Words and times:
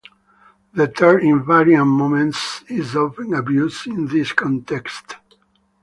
The 0.73 0.87
term 0.87 1.21
"invariant 1.21 1.85
moments" 1.85 2.63
is 2.67 2.95
often 2.95 3.35
abused 3.35 3.85
in 3.85 4.07
this 4.07 4.31
context. 4.31 5.17